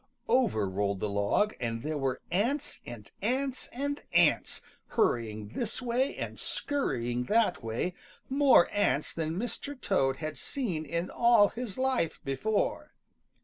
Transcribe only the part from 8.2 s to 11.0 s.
more ants than Mr. Toad had seen